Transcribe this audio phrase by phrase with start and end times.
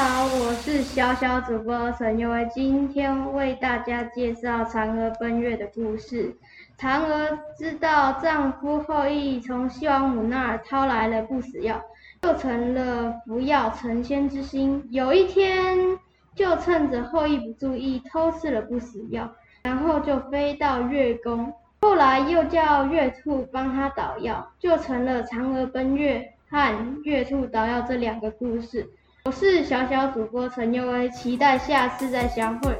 [0.00, 6.36] 好，我是小小主播陈佑威，今天为大家介绍嫦娥奔月的故事。
[6.78, 11.82] 嫦娥知道丈夫后羿从西王母那儿掏来了不死药，
[12.22, 14.86] 就成了服药成仙之心。
[14.92, 15.76] 有一天，
[16.32, 19.28] 就趁着后羿不注意，偷吃了不死药，
[19.64, 21.52] 然后就飞到月宫。
[21.80, 28.88] 后来又叫月兔帮他捣药，就成了嫦娥奔月和月兔捣药这两个故事。
[29.28, 32.74] 我是小小主播陈佑威，期待下次再相会。